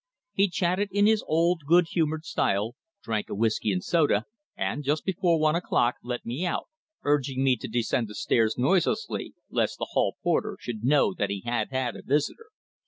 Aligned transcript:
He 0.33 0.47
chatted 0.49 0.89
in 0.91 1.05
his 1.05 1.23
old, 1.27 1.61
good 1.67 1.85
humoured 1.91 2.25
style, 2.25 2.73
drank 3.03 3.29
a 3.29 3.35
whisky 3.35 3.71
and 3.71 3.83
soda, 3.83 4.25
and, 4.57 4.83
just 4.83 5.05
before 5.05 5.39
one 5.39 5.55
o'clock, 5.55 5.97
let 6.01 6.25
me 6.25 6.43
out, 6.43 6.69
urging 7.03 7.43
me 7.43 7.55
to 7.57 7.67
descend 7.67 8.07
the 8.07 8.15
stairs 8.15 8.57
noiselessly 8.57 9.35
lest 9.51 9.77
the 9.77 9.89
hall 9.91 10.17
porter 10.23 10.57
should 10.59 10.83
know 10.83 11.13
that 11.13 11.29
he 11.29 11.41
had 11.45 11.69
had 11.69 11.95
a 11.95 12.01
visitor. 12.01 12.47